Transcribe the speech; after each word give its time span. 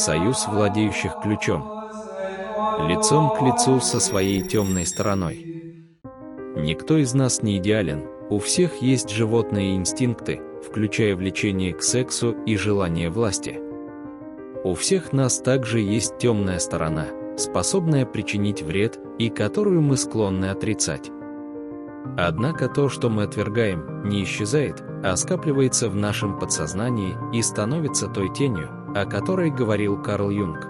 союз 0.00 0.46
владеющих 0.48 1.20
ключом. 1.22 1.62
Лицом 2.88 3.30
к 3.36 3.42
лицу 3.42 3.80
со 3.80 4.00
своей 4.00 4.42
темной 4.42 4.86
стороной. 4.86 5.46
Никто 6.56 6.96
из 6.96 7.14
нас 7.14 7.42
не 7.42 7.58
идеален, 7.58 8.06
у 8.30 8.38
всех 8.38 8.76
есть 8.82 9.10
животные 9.10 9.76
инстинкты, 9.76 10.40
включая 10.66 11.14
влечение 11.14 11.74
к 11.74 11.82
сексу 11.82 12.32
и 12.46 12.56
желание 12.56 13.10
власти. 13.10 13.60
У 14.64 14.74
всех 14.74 15.12
нас 15.12 15.38
также 15.38 15.80
есть 15.80 16.18
темная 16.18 16.58
сторона, 16.58 17.06
способная 17.36 18.06
причинить 18.06 18.62
вред 18.62 18.98
и 19.18 19.28
которую 19.28 19.82
мы 19.82 19.96
склонны 19.96 20.46
отрицать. 20.46 21.10
Однако 22.16 22.68
то, 22.68 22.88
что 22.88 23.10
мы 23.10 23.24
отвергаем, 23.24 24.08
не 24.08 24.24
исчезает, 24.24 24.82
а 25.04 25.14
скапливается 25.16 25.88
в 25.88 25.96
нашем 25.96 26.38
подсознании 26.38 27.16
и 27.32 27.42
становится 27.42 28.08
той 28.08 28.32
тенью, 28.32 28.79
о 28.94 29.04
которой 29.04 29.50
говорил 29.50 29.96
Карл 29.96 30.30
Юнг. 30.30 30.66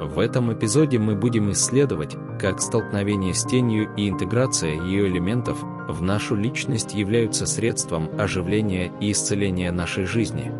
В 0.00 0.18
этом 0.18 0.52
эпизоде 0.52 0.98
мы 0.98 1.14
будем 1.14 1.50
исследовать, 1.52 2.16
как 2.40 2.60
столкновение 2.60 3.32
с 3.32 3.44
тенью 3.44 3.88
и 3.96 4.08
интеграция 4.08 4.74
ее 4.74 5.06
элементов 5.08 5.62
в 5.88 6.02
нашу 6.02 6.34
личность 6.34 6.94
являются 6.94 7.46
средством 7.46 8.08
оживления 8.18 8.92
и 9.00 9.12
исцеления 9.12 9.70
нашей 9.70 10.04
жизни. 10.04 10.52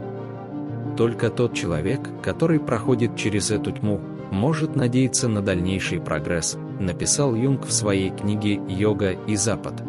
Только 0.96 1.30
тот 1.30 1.54
человек, 1.54 2.08
который 2.22 2.60
проходит 2.60 3.16
через 3.16 3.50
эту 3.50 3.72
тьму, 3.72 4.00
может 4.30 4.76
надеяться 4.76 5.28
на 5.28 5.42
дальнейший 5.42 6.00
прогресс, 6.00 6.56
написал 6.78 7.34
Юнг 7.34 7.66
в 7.66 7.72
своей 7.72 8.10
книге 8.10 8.60
«Йога 8.68 9.12
и 9.12 9.34
Запад». 9.36 9.82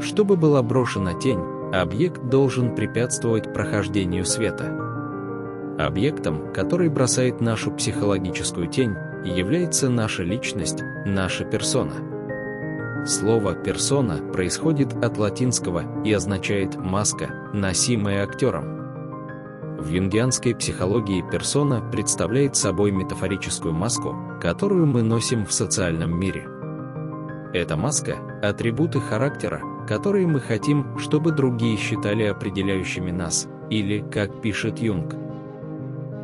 Чтобы 0.00 0.36
была 0.36 0.62
брошена 0.62 1.14
тень, 1.14 1.40
объект 1.72 2.22
должен 2.28 2.74
препятствовать 2.74 3.52
прохождению 3.54 4.26
света. 4.26 4.93
Объектом, 5.78 6.52
который 6.52 6.88
бросает 6.88 7.40
нашу 7.40 7.72
психологическую 7.72 8.68
тень, 8.68 8.94
является 9.24 9.88
наша 9.90 10.22
личность, 10.22 10.82
наша 11.04 11.44
персона. 11.44 11.94
Слово 13.06 13.54
«персона» 13.54 14.18
происходит 14.32 14.94
от 15.04 15.18
латинского 15.18 16.04
и 16.04 16.12
означает 16.12 16.76
«маска», 16.76 17.50
носимая 17.52 18.22
актером. 18.22 18.74
В 19.78 19.88
юнгианской 19.88 20.54
психологии 20.54 21.24
персона 21.28 21.82
представляет 21.90 22.54
собой 22.54 22.92
метафорическую 22.92 23.74
маску, 23.74 24.16
которую 24.40 24.86
мы 24.86 25.02
носим 25.02 25.44
в 25.44 25.52
социальном 25.52 26.18
мире. 26.18 26.48
Эта 27.52 27.76
маска– 27.76 28.16
атрибуты 28.42 29.00
характера, 29.00 29.60
которые 29.86 30.26
мы 30.26 30.40
хотим, 30.40 30.98
чтобы 30.98 31.32
другие 31.32 31.76
считали 31.76 32.22
определяющими 32.22 33.10
нас, 33.10 33.48
или, 33.70 34.04
как 34.10 34.40
пишет 34.40 34.78
Юнг, 34.78 35.14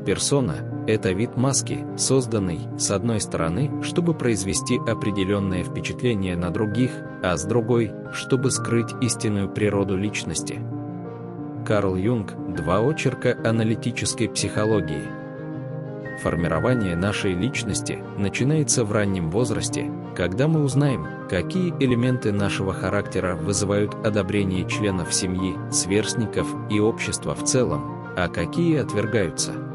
Персона– 0.05 0.85
это 0.87 1.13
вид 1.13 1.37
маски, 1.37 1.85
созданный, 1.97 2.61
с 2.79 2.91
одной 2.91 3.21
стороны, 3.21 3.83
чтобы 3.83 4.15
произвести 4.15 4.79
определенное 4.79 5.63
впечатление 5.63 6.37
на 6.37 6.51
других, 6.51 6.91
а 7.23 7.37
с 7.37 7.45
другой, 7.45 7.93
чтобы 8.13 8.51
скрыть 8.51 8.93
истинную 9.01 9.49
природу 9.49 9.97
личности. 9.97 10.59
Карл 11.67 11.97
Юнг– 11.97 12.33
два 12.57 12.81
очерка 12.81 13.37
аналитической 13.45 14.29
психологии. 14.29 15.03
Формирование 16.23 16.97
нашей 16.97 17.35
личности 17.35 18.03
начинается 18.19 18.85
в 18.85 18.93
раннем 18.93 19.31
возрасте, 19.31 19.91
когда 20.17 20.49
мы 20.49 20.65
узнаем, 20.65 21.07
какие 21.29 21.73
элементы 21.79 22.33
нашего 22.33 22.73
характера 22.73 23.37
вызывают 23.37 23.95
одобрение 24.05 24.69
членов 24.69 25.15
семьи, 25.15 25.57
сверстников 25.71 26.47
и 26.71 26.81
общества 26.81 27.35
в 27.35 27.45
целом, 27.45 28.13
а 28.17 28.29
какие 28.29 28.79
отвергаются. 28.79 29.70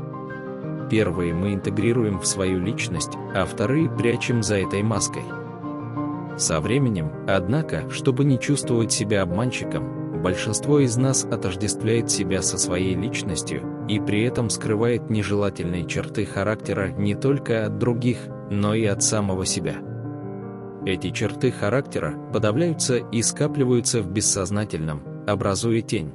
Первые 0.89 1.33
мы 1.33 1.53
интегрируем 1.53 2.19
в 2.19 2.28
свою 2.28 2.59
личность, 2.59 3.14
а 3.33 3.45
вторые 3.45 3.89
прячем 3.89 4.44
за 4.44 4.58
этой 4.58 4.83
маской. 4.83 5.23
Со 6.38 6.59
временем, 6.59 7.11
однако, 7.27 7.89
чтобы 7.89 8.26
не 8.26 8.39
чувствовать 8.39 8.92
себя 8.92 9.23
обманщиком, 9.23 10.21
большинство 10.21 10.80
из 10.80 10.98
нас 10.98 11.23
отождествляет 11.23 12.11
себя 12.11 12.42
со 12.42 12.58
своей 12.58 12.95
личностью 12.95 13.61
и 13.87 13.99
при 13.99 14.23
этом 14.23 14.49
скрывает 14.49 15.09
нежелательные 15.09 15.86
черты 15.86 16.26
характера 16.26 16.89
не 16.89 17.15
только 17.15 17.65
от 17.65 17.77
других, 17.77 18.17
но 18.49 18.73
и 18.73 18.86
от 18.86 19.02
самого 19.02 19.45
себя. 19.45 19.76
Эти 20.86 21.09
черты 21.09 21.52
характера 21.52 22.15
подавляются 22.32 22.98
и 22.98 23.21
скапливаются 23.21 24.02
в 24.02 24.08
бессознательном, 24.08 25.02
образуя 25.26 25.82
тень. 25.82 26.14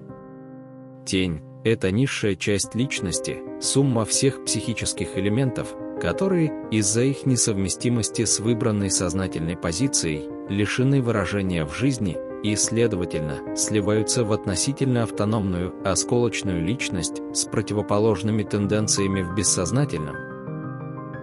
Тень– 1.05 1.43
это 1.65 1.91
низшая 1.91 2.37
часть 2.37 2.75
личности, 2.75 3.43
сумма 3.60 4.04
всех 4.04 4.44
психических 4.44 5.16
элементов, 5.16 5.75
которые, 6.00 6.53
из-за 6.71 7.03
их 7.03 7.26
несовместимости 7.26 8.25
с 8.25 8.41
выбранной 8.41 8.91
сознательной 8.91 9.56
позицией, 9.56 10.28
лишены 10.49 11.03
выражения 11.03 11.65
в 11.66 11.75
жизни 11.75 12.16
и, 12.43 12.56
следовательно, 12.56 13.54
сливаются 13.54 14.25
в 14.25 14.32
относительно 14.32 15.03
автономную, 15.03 15.75
осколочную 15.84 16.65
личность 16.65 17.20
с 17.34 17.44
противоположными 17.44 18.43
тенденциями 18.43 19.20
в 19.20 19.34
бессознательном. 19.34 20.16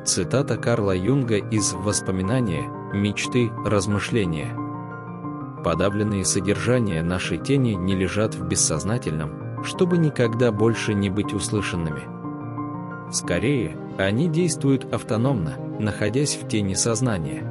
Цитата 0.05 0.57
Карла 0.57 0.95
Юнга 0.95 1.37
из 1.37 1.73
«Воспоминания, 1.73 2.69
мечты, 2.93 3.49
размышления». 3.65 4.55
Подавленные 5.63 6.23
содержания 6.23 7.01
нашей 7.01 7.39
тени 7.39 7.71
не 7.71 7.95
лежат 7.95 8.35
в 8.35 8.47
бессознательном, 8.47 9.46
чтобы 9.63 9.97
никогда 9.97 10.51
больше 10.51 10.93
не 10.93 11.09
быть 11.09 11.33
услышанными. 11.33 12.01
Скорее, 13.11 13.77
они 13.97 14.27
действуют 14.27 14.93
автономно, 14.93 15.55
находясь 15.79 16.35
в 16.35 16.47
тени 16.47 16.73
сознания. 16.73 17.43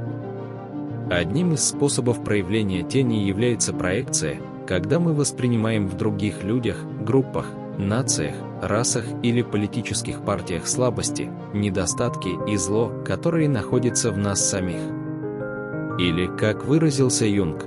Одним 1.11 1.55
из 1.55 1.65
способов 1.65 2.22
проявления 2.25 2.83
тени 2.83 3.27
является 3.27 3.72
проекция, 3.72 4.39
когда 4.67 4.99
мы 4.99 5.15
воспринимаем 5.15 5.89
в 5.89 5.97
других 5.97 6.43
людях, 6.43 6.77
группах, 7.00 7.47
нациях, 7.78 8.34
расах 8.62 9.05
или 9.23 9.43
политических 9.43 10.23
партиях 10.23 10.67
слабости, 10.67 11.31
недостатки 11.53 12.31
и 12.50 12.56
зло, 12.56 12.93
которые 13.05 13.49
находятся 13.49 14.11
в 14.11 14.19
нас 14.19 14.49
самих. 14.49 14.81
Или, 15.99 16.27
как 16.27 16.65
выразился 16.65 17.25
Юнг, 17.27 17.65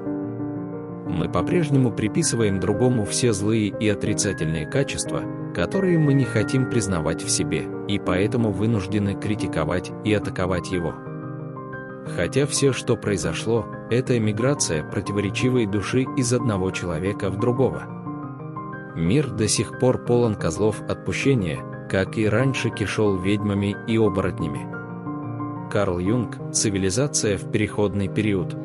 мы 1.09 1.27
по-прежнему 1.27 1.91
приписываем 1.91 2.59
другому 2.59 3.03
все 3.03 3.33
злые 3.33 3.67
и 3.67 3.89
отрицательные 3.89 4.67
качества, 4.67 5.23
которые 5.55 5.97
мы 5.97 6.13
не 6.13 6.23
хотим 6.23 6.69
признавать 6.69 7.23
в 7.23 7.29
себе, 7.29 7.65
и 7.87 7.99
поэтому 7.99 8.51
вынуждены 8.51 9.15
критиковать 9.15 9.91
и 10.05 10.13
атаковать 10.13 10.71
его. 10.71 10.93
Хотя 12.15 12.45
все, 12.45 12.73
что 12.73 12.95
произошло, 12.95 13.65
это 13.89 14.17
эмиграция 14.17 14.83
противоречивой 14.83 15.65
души 15.65 16.05
из 16.15 16.31
одного 16.31 16.71
человека 16.71 17.29
в 17.29 17.39
другого. 17.39 17.83
Мир 18.95 19.29
до 19.29 19.47
сих 19.47 19.79
пор 19.79 20.05
полон 20.05 20.35
козлов 20.35 20.81
отпущения, 20.87 21.59
как 21.89 22.17
и 22.17 22.27
раньше 22.27 22.69
кишел 22.69 23.17
ведьмами 23.17 23.75
и 23.87 23.97
оборотнями. 23.97 24.67
Карл 25.71 25.99
Юнг 25.99 26.37
«Цивилизация 26.51 27.37
в 27.37 27.51
переходный 27.51 28.07
период» 28.07 28.55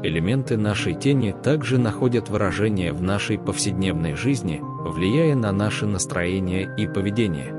Элементы 0.00 0.56
нашей 0.56 0.94
тени 0.94 1.34
также 1.42 1.76
находят 1.76 2.28
выражение 2.28 2.92
в 2.92 3.02
нашей 3.02 3.36
повседневной 3.36 4.14
жизни, 4.14 4.60
влияя 4.62 5.34
на 5.34 5.50
наше 5.50 5.86
настроение 5.86 6.72
и 6.76 6.86
поведение. 6.86 7.52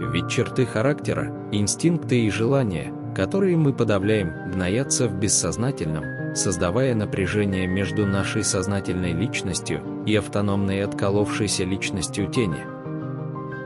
Ведь 0.00 0.28
черты 0.28 0.66
характера, 0.66 1.32
инстинкты 1.52 2.22
и 2.22 2.30
желания, 2.30 2.92
которые 3.14 3.56
мы 3.56 3.72
подавляем, 3.72 4.50
гноятся 4.50 5.06
в 5.06 5.14
бессознательном, 5.14 6.34
создавая 6.34 6.96
напряжение 6.96 7.68
между 7.68 8.04
нашей 8.04 8.42
сознательной 8.42 9.12
личностью 9.12 9.80
и 10.06 10.16
автономной 10.16 10.82
отколовшейся 10.82 11.62
личностью 11.62 12.26
тени. 12.26 12.64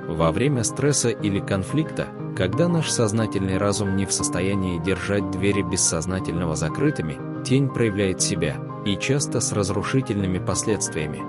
Во 0.09 0.31
время 0.31 0.63
стресса 0.63 1.09
или 1.09 1.41
конфликта, 1.41 2.07
когда 2.37 2.69
наш 2.69 2.91
сознательный 2.91 3.57
разум 3.57 3.97
не 3.97 4.05
в 4.05 4.13
состоянии 4.13 4.83
держать 4.83 5.31
двери 5.31 5.63
бессознательного 5.63 6.55
закрытыми, 6.55 7.17
тень 7.43 7.69
проявляет 7.69 8.21
себя, 8.21 8.57
и 8.85 8.97
часто 8.97 9.41
с 9.41 9.53
разрушительными 9.53 10.39
последствиями. 10.39 11.21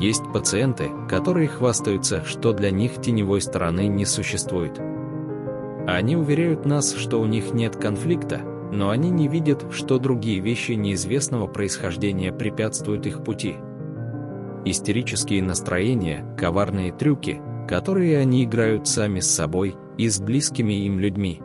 Есть 0.00 0.22
пациенты, 0.32 0.90
которые 1.08 1.48
хвастаются, 1.48 2.24
что 2.24 2.52
для 2.52 2.70
них 2.70 3.00
теневой 3.00 3.40
стороны 3.40 3.88
не 3.88 4.04
существует. 4.04 4.80
Они 5.86 6.16
уверяют 6.16 6.64
нас, 6.64 6.94
что 6.94 7.20
у 7.20 7.26
них 7.26 7.52
нет 7.52 7.76
конфликта, 7.76 8.40
но 8.72 8.90
они 8.90 9.10
не 9.10 9.28
видят, 9.28 9.66
что 9.72 9.98
другие 9.98 10.40
вещи 10.40 10.72
неизвестного 10.72 11.46
происхождения 11.46 12.32
препятствуют 12.32 13.06
их 13.06 13.24
пути. 13.24 13.56
Истерические 14.64 15.42
настроения, 15.42 16.24
коварные 16.38 16.92
трюки, 16.92 17.40
которые 17.68 18.18
они 18.18 18.44
играют 18.44 18.86
сами 18.86 19.20
с 19.20 19.30
собой 19.30 19.76
и 19.98 20.08
с 20.08 20.20
близкими 20.20 20.84
им 20.86 21.00
людьми. 21.00 21.42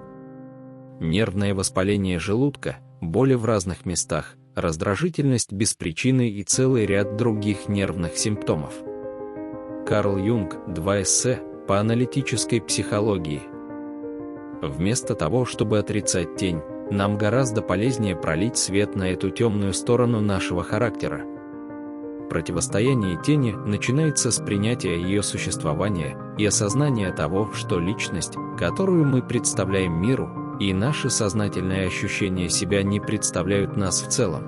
Нервное 0.99 1.53
воспаление 1.53 2.19
желудка– 2.19 2.77
боли 3.01 3.33
в 3.33 3.45
разных 3.45 3.85
местах, 3.85 4.35
раздражительность 4.55 5.51
без 5.51 5.73
причины 5.73 6.29
и 6.29 6.43
целый 6.43 6.85
ряд 6.85 7.15
других 7.15 7.67
нервных 7.67 8.17
симптомов. 8.17 8.73
Карл 9.85 10.17
Юнг, 10.17 10.57
два 10.67 11.01
эссе, 11.01 11.41
по 11.67 11.79
аналитической 11.79 12.61
психологии. 12.61 13.41
Вместо 14.61 15.15
того, 15.15 15.45
чтобы 15.45 15.79
отрицать 15.79 16.35
тень, 16.37 16.61
нам 16.89 17.17
гораздо 17.17 17.61
полезнее 17.61 18.15
пролить 18.15 18.57
свет 18.57 18.95
на 18.95 19.11
эту 19.11 19.29
темную 19.29 19.73
сторону 19.73 20.21
нашего 20.21 20.63
характера. 20.63 21.25
Противостояние 22.29 23.21
тени 23.21 23.51
начинается 23.51 24.31
с 24.31 24.39
принятия 24.39 24.95
ее 24.95 25.23
существования 25.23 26.17
и 26.37 26.45
осознания 26.45 27.11
того, 27.11 27.51
что 27.53 27.79
личность, 27.79 28.35
которую 28.57 29.05
мы 29.05 29.21
представляем 29.21 29.93
миру, 30.01 30.46
и 30.59 30.73
наши 30.73 31.09
сознательные 31.09 31.87
ощущения 31.87 32.49
себя 32.49 32.83
не 32.83 32.99
представляют 32.99 33.77
нас 33.77 34.01
в 34.01 34.07
целом. 34.09 34.43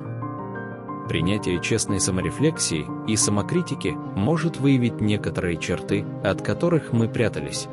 Принятие 1.08 1.60
честной 1.62 2.00
саморефлексии 2.00 2.86
и 3.08 3.16
самокритики 3.16 3.96
может 4.16 4.60
выявить 4.60 5.02
некоторые 5.02 5.58
черты, 5.58 6.06
от 6.24 6.42
которых 6.42 6.94
мы 6.94 7.08
прятались. 7.08 7.68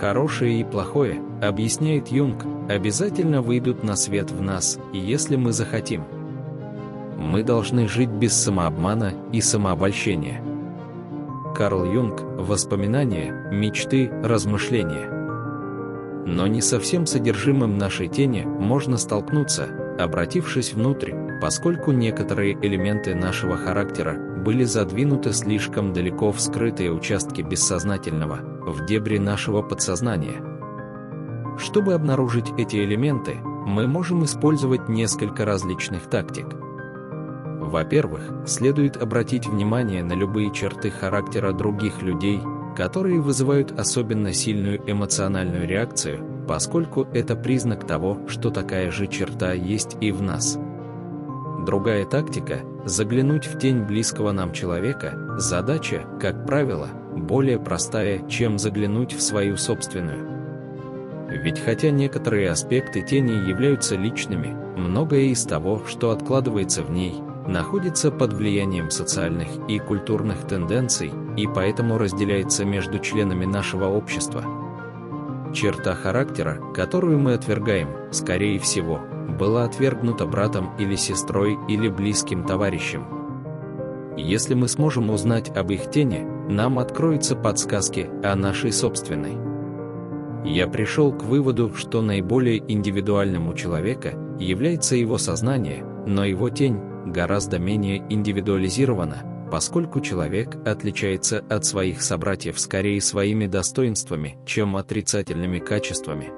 Хорошее 0.00 0.60
и 0.60 0.64
плохое, 0.64 1.20
объясняет 1.42 2.08
Юнг, 2.08 2.44
обязательно 2.70 3.42
выйдут 3.42 3.84
на 3.84 3.96
свет 3.96 4.30
в 4.30 4.40
нас, 4.40 4.78
если 4.92 5.36
мы 5.36 5.52
захотим. 5.52 6.04
Мы 7.18 7.42
должны 7.42 7.86
жить 7.86 8.08
без 8.08 8.32
самообмана 8.32 9.12
и 9.32 9.40
самообольщения. 9.40 10.42
Карл 11.54 11.84
Юнг 11.84 12.22
«Воспоминания, 12.38 13.50
мечты, 13.52 14.10
размышления». 14.24 15.21
Но 16.24 16.46
не 16.46 16.60
со 16.60 16.78
всем 16.78 17.06
содержимым 17.06 17.78
нашей 17.78 18.08
тени 18.08 18.44
можно 18.44 18.96
столкнуться, 18.96 19.68
обратившись 19.98 20.72
внутрь, 20.72 21.12
поскольку 21.40 21.90
некоторые 21.90 22.54
элементы 22.54 23.14
нашего 23.14 23.56
характера 23.56 24.16
были 24.44 24.64
задвинуты 24.64 25.32
слишком 25.32 25.92
далеко 25.92 26.30
в 26.32 26.40
скрытые 26.40 26.92
участки 26.92 27.42
бессознательного, 27.42 28.38
в 28.66 28.86
дебри 28.86 29.18
нашего 29.18 29.62
подсознания. 29.62 30.42
Чтобы 31.58 31.94
обнаружить 31.94 32.52
эти 32.56 32.76
элементы, 32.76 33.36
мы 33.42 33.86
можем 33.86 34.24
использовать 34.24 34.88
несколько 34.88 35.44
различных 35.44 36.08
тактик. 36.08 36.46
Во-первых, 37.60 38.22
следует 38.46 38.96
обратить 38.96 39.46
внимание 39.46 40.02
на 40.02 40.12
любые 40.12 40.52
черты 40.52 40.90
характера 40.90 41.52
других 41.52 42.02
людей, 42.02 42.40
которые 42.76 43.20
вызывают 43.20 43.78
особенно 43.78 44.32
сильную 44.32 44.80
эмоциональную 44.90 45.66
реакцию, 45.66 46.44
поскольку 46.48 47.06
это 47.12 47.36
признак 47.36 47.86
того, 47.86 48.18
что 48.28 48.50
такая 48.50 48.90
же 48.90 49.06
черта 49.06 49.52
есть 49.52 49.96
и 50.00 50.12
в 50.12 50.22
нас. 50.22 50.58
Другая 51.66 52.04
тактика– 52.04 52.60
заглянуть 52.84 53.46
в 53.46 53.58
тень 53.58 53.84
близкого 53.84 54.32
нам 54.32 54.52
человека, 54.52 55.36
задача, 55.38 56.04
как 56.20 56.44
правило, 56.46 56.88
более 57.16 57.60
простая, 57.60 58.26
чем 58.28 58.58
заглянуть 58.58 59.12
в 59.12 59.22
свою 59.22 59.56
собственную. 59.56 60.28
Ведь 61.28 61.60
хотя 61.60 61.90
некоторые 61.90 62.50
аспекты 62.50 63.02
тени 63.02 63.48
являются 63.48 63.96
личными, 63.96 64.48
многое 64.76 65.26
из 65.26 65.44
того, 65.44 65.82
что 65.86 66.10
откладывается 66.10 66.82
в 66.82 66.90
ней, 66.90 67.14
находится 67.46 68.10
под 68.10 68.32
влиянием 68.32 68.90
социальных 68.90 69.48
и 69.68 69.78
культурных 69.78 70.46
тенденций 70.46 71.12
и 71.36 71.46
поэтому 71.46 71.98
разделяется 71.98 72.64
между 72.64 72.98
членами 72.98 73.44
нашего 73.44 73.86
общества. 73.86 74.44
Черта 75.52 75.94
характера, 75.94 76.58
которую 76.74 77.18
мы 77.18 77.34
отвергаем, 77.34 77.88
скорее 78.10 78.58
всего, 78.58 79.00
была 79.38 79.64
отвергнута 79.64 80.26
братом 80.26 80.70
или 80.78 80.96
сестрой 80.96 81.58
или 81.68 81.88
близким 81.88 82.44
товарищем. 82.44 83.04
Если 84.16 84.54
мы 84.54 84.68
сможем 84.68 85.10
узнать 85.10 85.50
об 85.56 85.70
их 85.70 85.90
тени, 85.90 86.26
нам 86.48 86.78
откроются 86.78 87.34
подсказки 87.34 88.10
о 88.22 88.34
нашей 88.36 88.72
собственной. 88.72 89.36
Я 90.44 90.66
пришел 90.66 91.12
к 91.12 91.22
выводу, 91.22 91.72
что 91.74 92.02
наиболее 92.02 92.62
индивидуальным 92.72 93.48
у 93.48 93.54
человека 93.54 94.14
является 94.38 94.96
его 94.96 95.16
сознание, 95.18 95.84
но 96.06 96.24
его 96.24 96.50
тень 96.50 96.80
гораздо 97.06 97.58
менее 97.58 98.04
индивидуализирована, 98.08 99.48
поскольку 99.50 100.00
человек 100.00 100.56
отличается 100.66 101.44
от 101.50 101.64
своих 101.64 102.02
собратьев 102.02 102.58
скорее 102.58 103.00
своими 103.00 103.46
достоинствами, 103.46 104.38
чем 104.46 104.76
отрицательными 104.76 105.58
качествами. 105.58 106.30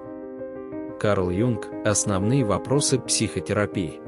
Карл 0.99 1.31
Юнг 1.31 1.69
«Основные 1.85 2.45
вопросы 2.45 2.99
психотерапии». 2.99 4.01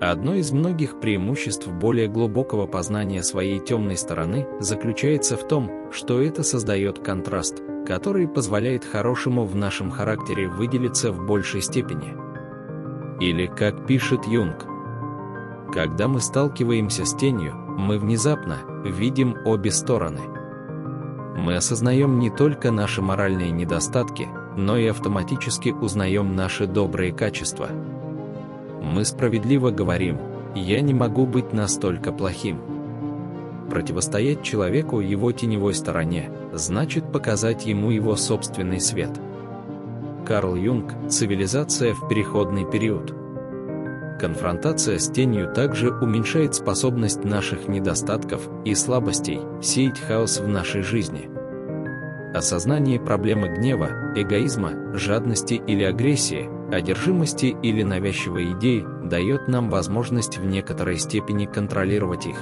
Одно 0.00 0.34
из 0.34 0.50
многих 0.50 0.98
преимуществ 0.98 1.68
более 1.68 2.08
глубокого 2.08 2.66
познания 2.66 3.22
своей 3.22 3.60
темной 3.60 3.98
стороны 3.98 4.46
заключается 4.58 5.36
в 5.36 5.46
том, 5.46 5.92
что 5.92 6.22
это 6.22 6.42
создает 6.42 7.00
контраст, 7.00 7.62
который 7.86 8.26
позволяет 8.26 8.84
хорошему 8.84 9.44
в 9.44 9.54
нашем 9.56 9.90
характере 9.90 10.48
выделиться 10.48 11.12
в 11.12 11.26
большей 11.26 11.60
степени. 11.60 12.14
Или, 13.20 13.46
как 13.46 13.86
пишет 13.86 14.26
Юнг, 14.26 14.64
когда 15.72 16.08
мы 16.08 16.20
сталкиваемся 16.20 17.04
с 17.04 17.14
тенью, 17.14 17.54
мы 17.54 17.98
внезапно 17.98 18.58
видим 18.84 19.36
обе 19.44 19.70
стороны. 19.70 20.20
Мы 21.36 21.56
осознаем 21.56 22.18
не 22.18 22.30
только 22.30 22.70
наши 22.70 23.00
моральные 23.00 23.50
недостатки, 23.50 24.28
но 24.56 24.76
и 24.76 24.86
автоматически 24.86 25.70
узнаем 25.70 26.34
наши 26.34 26.66
добрые 26.66 27.12
качества. 27.12 27.68
Мы 28.82 29.04
справедливо 29.04 29.70
говорим 29.70 30.18
«я 30.54 30.80
не 30.80 30.92
могу 30.92 31.26
быть 31.26 31.52
настолько 31.52 32.12
плохим». 32.12 32.60
Противостоять 33.70 34.42
человеку 34.42 34.98
его 34.98 35.30
теневой 35.30 35.74
стороне 35.74 36.30
значит 36.52 37.12
показать 37.12 37.66
ему 37.66 37.90
его 37.90 38.16
собственный 38.16 38.80
свет. 38.80 39.10
Карл 40.26 40.56
Юнг 40.56 40.92
«Цивилизация 41.08 41.94
в 41.94 42.08
переходный 42.08 42.68
период». 42.68 43.19
Конфронтация 44.20 44.98
с 44.98 45.08
тенью 45.08 45.52
также 45.52 45.90
уменьшает 45.90 46.54
способность 46.54 47.24
наших 47.24 47.68
недостатков 47.68 48.48
и 48.64 48.74
слабостей 48.74 49.40
сеять 49.62 49.98
хаос 49.98 50.40
в 50.40 50.46
нашей 50.46 50.82
жизни– 50.82 51.30
Осознание 52.32 53.00
проблемы 53.00 53.48
гнева, 53.48 54.12
эгоизма, 54.14 54.94
жадности 54.94 55.54
или 55.54 55.82
агрессии, 55.82 56.48
одержимости 56.72 57.56
или 57.60 57.82
навязчивой 57.82 58.52
идеи 58.52 58.86
дает 59.02 59.48
нам 59.48 59.68
возможность 59.68 60.38
в 60.38 60.44
некоторой 60.44 60.98
степени 60.98 61.46
контролировать 61.46 62.26
их. 62.26 62.36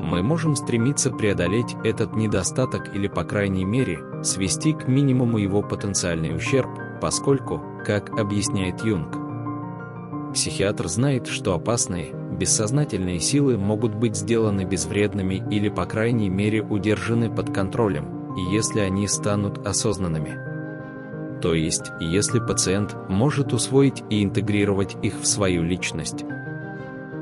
Мы 0.00 0.24
можем 0.24 0.56
стремиться 0.56 1.12
преодолеть 1.12 1.76
этот 1.84 2.16
недостаток 2.16 2.92
или, 2.96 3.06
по 3.06 3.22
крайней 3.22 3.64
мере, 3.64 4.00
свести 4.24 4.72
к 4.72 4.88
минимуму 4.88 5.38
его 5.38 5.62
потенциальный 5.62 6.34
ущерб, 6.34 6.68
поскольку, 7.00 7.62
как 7.86 8.10
объясняет 8.18 8.82
Юнг, 8.84 9.23
психиатр 10.34 10.88
знает, 10.88 11.26
что 11.26 11.54
опасные, 11.54 12.12
бессознательные 12.12 13.20
силы 13.20 13.56
могут 13.56 13.94
быть 13.94 14.16
сделаны 14.16 14.64
безвредными 14.64 15.42
или, 15.50 15.68
по 15.68 15.86
крайней 15.86 16.28
мере, 16.28 16.62
удержаны 16.62 17.34
под 17.34 17.54
контролем, 17.54 18.34
если 18.52 18.80
они 18.80 19.08
станут 19.08 19.66
осознанными. 19.66 20.38
То 21.40 21.54
есть, 21.54 21.90
если 22.00 22.38
пациент 22.38 22.96
может 23.08 23.52
усвоить 23.52 24.02
и 24.10 24.22
интегрировать 24.22 24.96
их 25.02 25.20
в 25.20 25.26
свою 25.26 25.62
личность. 25.62 26.24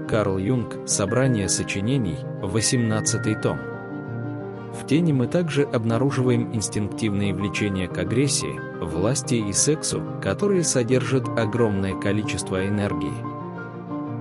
Карл 0.09 0.38
Юнг 0.38 0.88
«Собрание 0.88 1.49
сочинений», 1.49 2.19
18 2.42 3.40
том. 3.40 3.71
В 4.72 4.86
тени 4.86 5.12
мы 5.12 5.26
также 5.26 5.64
обнаруживаем 5.64 6.54
инстинктивные 6.54 7.34
влечения 7.34 7.88
к 7.88 7.98
агрессии, 7.98 8.58
власти 8.82 9.34
и 9.34 9.52
сексу, 9.52 10.02
которые 10.22 10.64
содержат 10.64 11.28
огромное 11.38 11.94
количество 11.94 12.66
энергии. 12.66 13.12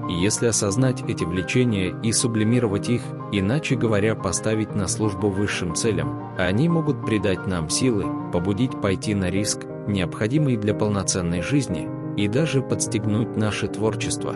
Если 0.10 0.48
осознать 0.48 1.04
эти 1.08 1.24
влечения 1.24 1.96
и 2.04 2.12
сублимировать 2.12 2.90
их, 2.90 3.02
иначе 3.32 3.76
говоря, 3.76 4.14
поставить 4.14 4.76
на 4.76 4.88
службу 4.88 5.30
высшим 5.30 5.74
целям, 5.74 6.34
они 6.38 6.68
могут 6.68 7.06
придать 7.06 7.48
нам 7.48 7.70
силы, 7.70 8.06
побудить 8.34 8.82
пойти 8.82 9.16
на 9.16 9.30
риск, 9.30 9.62
необходимый 9.88 10.58
для 10.58 10.74
полноценной 10.74 11.42
жизни, 11.42 11.88
и 12.18 12.28
даже 12.28 12.62
подстегнуть 12.62 13.38
наше 13.38 13.68
творчество. 13.68 14.36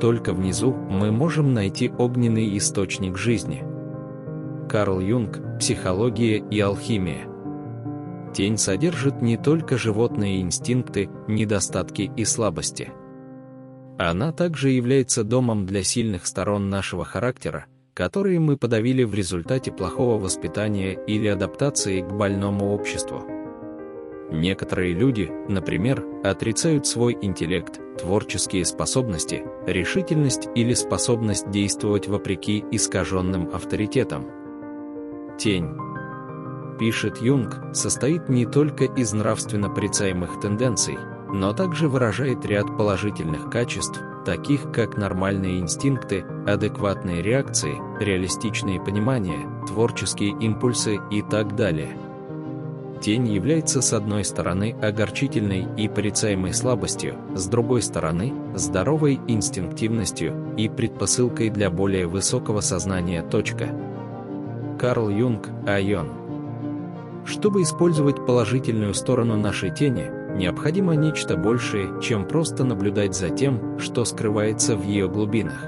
Только 0.00 0.34
внизу 0.34 0.74
мы 0.74 1.10
можем 1.10 1.54
найти 1.54 1.90
огненный 1.96 2.56
источник 2.58 3.16
жизни. 3.16 3.64
Карл 4.68 5.00
Юнг 5.00 5.40
«Психология 5.58 6.38
и 6.38 6.60
алхимия» 6.60 7.26
Тень 8.34 8.58
содержит 8.58 9.22
не 9.22 9.36
только 9.36 9.78
животные 9.78 10.42
инстинкты, 10.42 11.08
недостатки 11.26 12.10
и 12.16 12.24
слабости– 12.24 12.92
она 13.98 14.30
также 14.30 14.70
является 14.70 15.24
домом 15.24 15.66
для 15.66 15.82
сильных 15.82 16.24
сторон 16.24 16.70
нашего 16.70 17.04
характера, 17.04 17.66
которые 17.94 18.38
мы 18.38 18.56
подавили 18.56 19.02
в 19.02 19.12
результате 19.12 19.72
плохого 19.72 20.22
воспитания 20.22 20.96
или 21.08 21.26
адаптации 21.26 22.02
к 22.02 22.12
больному 22.12 22.72
обществу. 22.72 23.24
Некоторые 24.30 24.92
люди, 24.94 25.28
например, 25.48 26.04
отрицают 26.22 26.86
свой 26.86 27.18
интеллект, 27.20 27.80
творческие 27.98 28.64
способности, 28.64 29.42
решительность 29.66 30.48
или 30.54 30.74
способность 30.74 31.50
действовать 31.50 32.06
вопреки 32.06 32.64
искаженным 32.70 33.50
авторитетам. 33.52 34.26
Тень. 35.38 35.70
пишет 36.80 37.18
Юнг, 37.18 37.60
состоит 37.72 38.28
не 38.28 38.44
только 38.44 38.86
из 38.86 39.12
нравственно 39.12 39.70
порицаемых 39.70 40.40
тенденций, 40.40 40.98
но 41.32 41.52
также 41.52 41.88
выражает 41.88 42.44
ряд 42.44 42.76
положительных 42.76 43.48
качеств, 43.48 44.00
таких 44.24 44.72
как 44.72 44.96
нормальные 44.96 45.60
инстинкты, 45.60 46.24
адекватные 46.44 47.22
реакции, 47.22 47.76
реалистичные 48.00 48.80
понимания, 48.80 49.48
творческие 49.68 50.30
импульсы 50.40 50.98
и 51.12 51.22
так 51.22 51.54
далее. 51.54 51.96
Тень 53.00 53.28
является 53.28 53.80
с 53.80 53.92
одной 53.92 54.24
стороны 54.24 54.76
огорчительной 54.82 55.68
и 55.76 55.88
порицаемой 55.88 56.52
слабостью, 56.52 57.14
с 57.36 57.46
другой 57.46 57.82
стороны– 57.82 58.34
здоровой 58.56 59.20
инстинктивностью 59.28 60.54
и 60.56 60.68
предпосылкой 60.68 61.50
для 61.50 61.70
более 61.70 62.08
высокого 62.08 62.60
сознания. 62.60 63.22
Точка. 63.22 63.68
Карл 64.78 65.08
Юнг, 65.08 65.48
Айон. 65.66 66.08
Чтобы 67.26 67.62
использовать 67.62 68.24
положительную 68.24 68.94
сторону 68.94 69.36
нашей 69.36 69.74
тени, 69.74 70.08
необходимо 70.36 70.94
нечто 70.94 71.36
большее, 71.36 72.00
чем 72.00 72.26
просто 72.26 72.62
наблюдать 72.64 73.16
за 73.16 73.30
тем, 73.30 73.78
что 73.80 74.04
скрывается 74.04 74.76
в 74.76 74.84
ее 74.84 75.08
глубинах. 75.08 75.66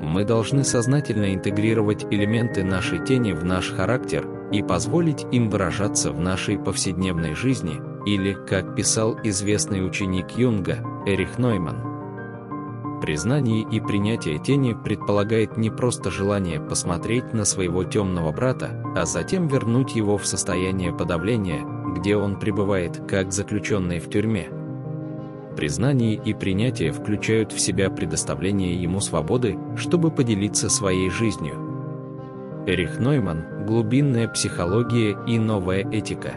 Мы 0.00 0.24
должны 0.24 0.64
сознательно 0.64 1.34
интегрировать 1.34 2.06
элементы 2.10 2.64
нашей 2.64 3.04
тени 3.04 3.32
в 3.32 3.44
наш 3.44 3.70
характер 3.70 4.26
и 4.50 4.62
позволить 4.62 5.26
им 5.30 5.50
выражаться 5.50 6.10
в 6.10 6.18
нашей 6.18 6.58
повседневной 6.58 7.34
жизни, 7.34 7.80
или, 8.06 8.32
как 8.32 8.74
писал 8.74 9.18
известный 9.22 9.86
ученик 9.86 10.30
Юнга, 10.38 10.78
Эрих 11.06 11.38
Нойман, 11.38 11.89
Признание 13.00 13.62
и 13.62 13.80
принятие 13.80 14.38
тени 14.38 14.74
предполагает 14.74 15.56
не 15.56 15.70
просто 15.70 16.10
желание 16.10 16.60
посмотреть 16.60 17.32
на 17.32 17.46
своего 17.46 17.82
темного 17.82 18.30
брата, 18.30 18.84
а 18.94 19.06
затем 19.06 19.48
вернуть 19.48 19.96
его 19.96 20.18
в 20.18 20.26
состояние 20.26 20.92
подавления, 20.92 21.64
где 21.96 22.16
он 22.16 22.38
пребывает 22.38 23.00
как 23.08 23.32
заключенный 23.32 24.00
в 24.00 24.10
тюрьме. 24.10 24.48
Признание 25.56 26.14
и 26.14 26.34
принятие 26.34 26.92
включают 26.92 27.52
в 27.52 27.58
себя 27.58 27.88
предоставление 27.88 28.80
ему 28.80 29.00
свободы, 29.00 29.58
чтобы 29.76 30.10
поделиться 30.10 30.68
своей 30.68 31.08
жизнью. 31.08 31.54
Эрих 32.66 32.98
Нойман 32.98 33.66
«Глубинная 33.66 34.28
психология 34.28 35.16
и 35.26 35.38
новая 35.38 35.90
этика» 35.90 36.34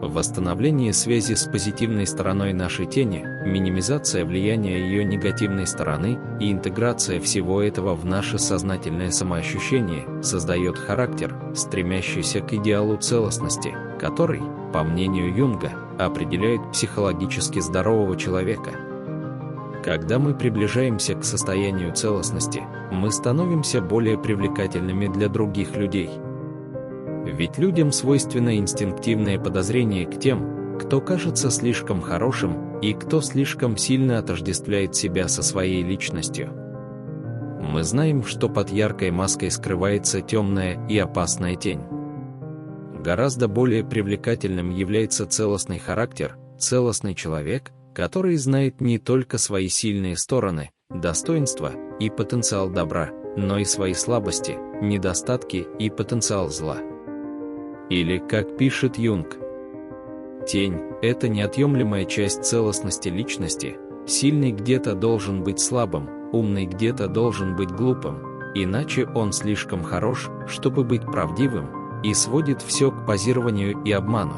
Восстановление 0.00 0.92
связи 0.92 1.32
с 1.32 1.46
позитивной 1.46 2.06
стороной 2.06 2.52
нашей 2.52 2.84
тени, 2.84 3.24
минимизация 3.46 4.26
влияния 4.26 4.78
ее 4.78 5.04
негативной 5.04 5.66
стороны 5.66 6.18
и 6.38 6.52
интеграция 6.52 7.18
всего 7.18 7.62
этого 7.62 7.94
в 7.94 8.04
наше 8.04 8.38
сознательное 8.38 9.10
самоощущение 9.10 10.04
создает 10.22 10.76
характер, 10.76 11.34
стремящийся 11.54 12.40
к 12.40 12.52
идеалу 12.52 12.98
целостности, 12.98 13.74
который, 13.98 14.42
по 14.70 14.82
мнению 14.82 15.34
Юнга, 15.34 15.72
определяет 15.98 16.60
психологически 16.72 17.60
здорового 17.60 18.18
человека. 18.18 18.72
Когда 19.82 20.18
мы 20.18 20.34
приближаемся 20.34 21.14
к 21.14 21.24
состоянию 21.24 21.94
целостности, 21.94 22.62
мы 22.92 23.10
становимся 23.10 23.80
более 23.80 24.18
привлекательными 24.18 25.06
для 25.06 25.30
других 25.30 25.74
людей– 25.74 26.10
ведь 27.26 27.58
людям 27.58 27.92
свойственно 27.92 28.56
инстинктивное 28.56 29.38
подозрение 29.38 30.06
к 30.06 30.18
тем, 30.18 30.78
кто 30.78 31.00
кажется 31.00 31.50
слишком 31.50 32.00
хорошим 32.00 32.78
и 32.80 32.92
кто 32.92 33.20
слишком 33.20 33.76
сильно 33.76 34.18
отождествляет 34.18 34.94
себя 34.94 35.28
со 35.28 35.42
своей 35.42 35.82
личностью. 35.82 36.50
Мы 37.60 37.82
знаем, 37.82 38.22
что 38.22 38.48
под 38.48 38.70
яркой 38.70 39.10
маской 39.10 39.50
скрывается 39.50 40.20
темная 40.20 40.86
и 40.88 40.96
опасная 40.98 41.56
тень. 41.56 41.80
Гораздо 43.02 43.48
более 43.48 43.84
привлекательным 43.84 44.70
является 44.70 45.26
целостный 45.26 45.78
характер, 45.78 46.36
целостный 46.58 47.14
человек, 47.14 47.72
который 47.94 48.36
знает 48.36 48.80
не 48.80 48.98
только 48.98 49.38
свои 49.38 49.68
сильные 49.68 50.16
стороны, 50.16 50.70
достоинства 50.90 51.72
и 51.98 52.10
потенциал 52.10 52.70
добра, 52.70 53.10
но 53.36 53.58
и 53.58 53.64
свои 53.64 53.94
слабости, 53.94 54.56
недостатки 54.82 55.66
и 55.78 55.90
потенциал 55.90 56.48
зла. 56.50 56.78
Или, 57.88 58.18
как 58.18 58.56
пишет 58.56 58.98
Юнг, 58.98 59.36
тень– 60.46 60.80
это 61.02 61.28
неотъемлемая 61.28 62.04
часть 62.04 62.44
целостности 62.44 63.08
личности, 63.08 63.76
сильный 64.06 64.50
где-то 64.50 64.94
должен 64.94 65.44
быть 65.44 65.60
слабым, 65.60 66.08
умный 66.32 66.66
где-то 66.66 67.06
должен 67.06 67.54
быть 67.54 67.70
глупым, 67.70 68.18
иначе 68.54 69.06
он 69.14 69.32
слишком 69.32 69.84
хорош, 69.84 70.28
чтобы 70.48 70.82
быть 70.82 71.02
правдивым, 71.02 72.02
и 72.02 72.12
сводит 72.12 72.60
все 72.60 72.90
к 72.90 73.06
позированию 73.06 73.80
и 73.84 73.92
обману. 73.92 74.34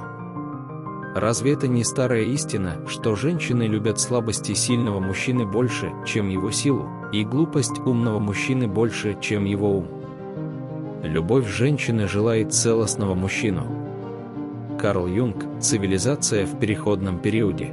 Разве 1.15 1.55
это 1.55 1.69
не 1.69 1.85
старая 1.85 2.25
истина, 2.25 2.87
что 2.87 3.17
женщины 3.17 3.63
любят 3.63 3.99
слабости 3.99 4.53
сильного 4.53 5.01
мужчины 5.01 5.47
больше, 5.47 5.91
чем 6.05 6.29
его 6.29 6.51
силу, 6.51 6.87
и 7.13 7.25
глупость 7.25 7.79
умного 7.79 8.19
мужчины 8.19 8.69
больше, 8.69 9.17
чем 9.21 9.47
его 9.47 9.79
ум? 9.79 9.98
Любовь 11.03 11.47
женщины 11.47 12.09
желает 12.09 12.53
целостного 12.53 13.15
мужчину. 13.15 13.67
Карл 14.81 15.07
Юнг 15.07 15.45
«Цивилизация 15.61 16.45
в 16.45 16.59
переходном 16.59 17.21
периоде». 17.21 17.73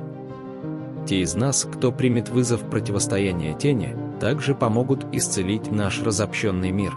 Те 1.08 1.22
из 1.22 1.36
нас, 1.36 1.68
кто 1.72 1.92
примет 1.92 2.30
вызов 2.30 2.62
противостояния 2.70 3.54
тени, 3.54 3.96
также 4.20 4.54
помогут 4.54 5.06
исцелить 5.12 5.72
наш 5.72 6.02
разобщенный 6.04 6.72
мир. 6.72 6.94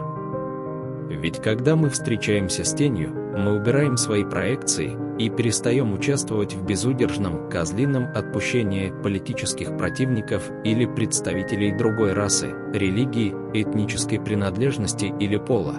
Ведь 1.08 1.40
когда 1.42 1.76
мы 1.76 1.88
встречаемся 1.88 2.64
с 2.64 2.74
тенью, 2.74 3.10
мы 3.36 3.56
убираем 3.56 3.96
свои 3.96 4.24
проекции 4.24 4.96
и 5.18 5.30
перестаем 5.30 5.92
участвовать 5.92 6.54
в 6.54 6.64
безудержном, 6.64 7.48
козлином 7.48 8.06
отпущении 8.14 8.92
политических 9.02 9.76
противников 9.76 10.50
или 10.64 10.84
представителей 10.86 11.72
другой 11.72 12.12
расы, 12.12 12.54
религии, 12.72 13.34
этнической 13.54 14.20
принадлежности 14.20 15.12
или 15.18 15.38
пола. 15.38 15.76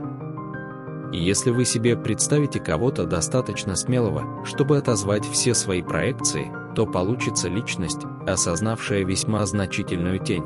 И 1.11 1.17
если 1.17 1.49
вы 1.49 1.65
себе 1.65 1.97
представите 1.97 2.59
кого-то 2.59 3.05
достаточно 3.05 3.75
смелого, 3.75 4.45
чтобы 4.45 4.77
отозвать 4.77 5.25
все 5.25 5.53
свои 5.53 5.81
проекции, 5.81 6.51
то 6.75 6.85
получится 6.85 7.49
личность, 7.49 8.01
осознавшая 8.27 9.03
весьма 9.03 9.45
значительную 9.45 10.19
тень. 10.19 10.43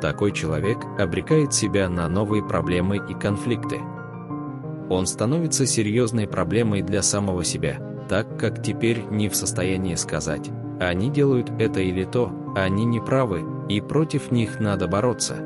Такой 0.00 0.32
человек 0.32 0.78
обрекает 0.98 1.52
себя 1.52 1.88
на 1.88 2.08
новые 2.08 2.42
проблемы 2.42 2.96
и 2.96 3.14
конфликты. 3.14 3.80
Он 4.88 5.06
становится 5.06 5.66
серьезной 5.66 6.26
проблемой 6.26 6.82
для 6.82 7.02
самого 7.02 7.44
себя, 7.44 7.78
так 8.08 8.38
как 8.38 8.62
теперь 8.62 9.04
не 9.10 9.28
в 9.28 9.36
состоянии 9.36 9.94
сказать, 9.94 10.50
они 10.80 11.10
делают 11.10 11.50
это 11.58 11.80
или 11.80 12.04
то, 12.04 12.32
они 12.56 12.84
не 12.84 13.00
правы, 13.00 13.44
и 13.68 13.80
против 13.80 14.32
них 14.32 14.58
надо 14.58 14.88
бороться. 14.88 15.36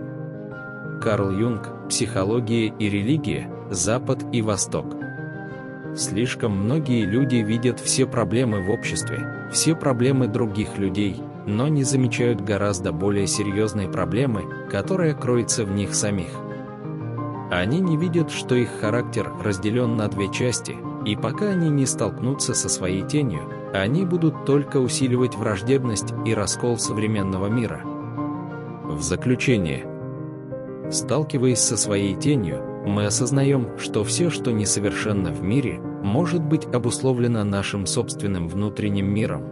Карл 1.03 1.31
Юнг 1.31 1.89
«Психология 1.89 2.73
и 2.79 2.89
религия» 2.89 3.51
Запад 3.71 4.25
и 4.33 4.43
Восток. 4.43 4.87
Слишком 5.97 6.53
многие 6.53 7.05
люди 7.05 7.37
видят 7.37 7.81
все 7.81 8.07
проблемы 8.07 8.61
в 8.61 8.71
обществе, 8.71 9.49
все 9.53 9.75
проблемы 9.75 10.29
других 10.29 10.79
людей, 10.79 11.21
но 11.47 11.67
не 11.67 11.83
замечают 11.83 12.41
гораздо 12.41 12.93
более 12.93 13.27
серьезной 13.27 13.89
проблемы, 13.89 14.45
которая 14.71 15.15
кроется 15.15 15.65
в 15.65 15.73
них 15.73 15.97
самих. 15.97 16.29
Они 17.51 17.81
не 17.81 17.97
видят, 17.97 18.31
что 18.31 18.55
их 18.55 18.69
характер 18.81 19.33
разделен 19.43 19.97
на 19.97 20.07
две 20.09 20.31
части, 20.33 20.77
и 21.05 21.17
пока 21.17 21.47
они 21.47 21.69
не 21.69 21.87
столкнутся 21.87 22.55
со 22.55 22.69
своей 22.69 23.03
тенью, 23.03 23.51
они 23.73 24.05
будут 24.05 24.45
только 24.45 24.77
усиливать 24.77 25.35
враждебность 25.35 26.15
и 26.25 26.35
раскол 26.35 26.79
современного 26.79 27.49
мира. 27.49 27.81
В 28.85 29.03
заключение, 29.03 29.85
сталкиваясь 30.91 31.59
со 31.59 31.77
своей 31.77 32.15
тенью, 32.15 32.76
мы 32.87 33.07
осознаем, 33.07 33.77
что 33.79 34.05
все, 34.05 34.31
что 34.31 34.53
несовершенно 34.53 35.33
в 35.33 35.43
мире, 35.43 35.81
может 35.81 36.43
быть 36.43 36.67
обусловлено 36.67 37.43
нашим 37.43 37.85
собственным 37.85 38.49
внутренним 38.49 39.13
миром. 39.13 39.45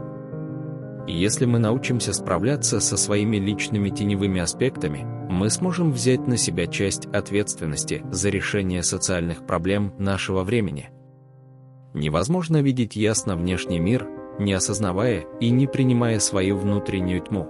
Если 1.08 1.44
мы 1.44 1.58
научимся 1.58 2.12
справляться 2.12 2.80
со 2.80 2.96
своими 2.96 3.36
личными 3.36 3.90
теневыми 3.90 4.40
аспектами, 4.40 5.04
мы 5.28 5.50
сможем 5.50 5.90
взять 5.90 6.26
на 6.28 6.36
себя 6.36 6.66
часть 6.68 7.06
ответственности 7.06 8.02
за 8.10 8.30
решение 8.30 8.82
социальных 8.82 9.44
проблем 9.44 9.92
нашего 9.98 10.44
времени. 10.44 10.90
Невозможно 11.92 12.62
видеть 12.62 12.94
ясно 12.94 13.36
внешний 13.36 13.80
мир, 13.80 14.06
не 14.38 14.52
осознавая 14.52 15.24
и 15.40 15.50
не 15.50 15.66
принимая 15.66 16.20
свою 16.20 16.56
внутреннюю 16.56 17.20
тьму. 17.20 17.48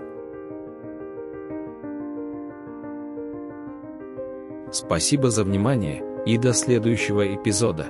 Спасибо 4.75 5.31
за 5.31 5.45
внимание 5.45 6.02
и 6.26 6.37
до 6.37 6.52
следующего 6.52 7.33
эпизода. 7.33 7.87